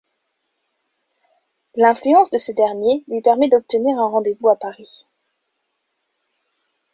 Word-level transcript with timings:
L’influence 1.75 2.31
de 2.31 2.39
ce 2.39 2.51
dernier 2.51 3.03
lui 3.07 3.21
permet 3.21 3.49
d’obtenir 3.49 3.99
un 3.99 4.09
rendez-vous 4.09 4.49
à 4.49 4.55
Paris. 4.55 5.05